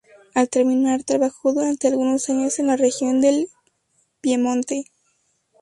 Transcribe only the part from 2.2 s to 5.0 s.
años en la región del Piemonte.